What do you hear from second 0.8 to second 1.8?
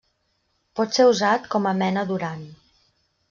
ser usat com a